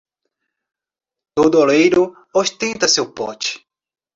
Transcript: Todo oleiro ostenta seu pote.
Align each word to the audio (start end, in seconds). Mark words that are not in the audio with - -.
Todo 1.37 1.55
oleiro 1.65 2.03
ostenta 2.41 2.87
seu 2.95 3.05
pote. 3.17 3.51